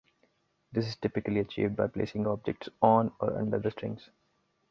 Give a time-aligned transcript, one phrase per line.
[0.71, 4.09] This is typically achieved by placing objects on or under the strings.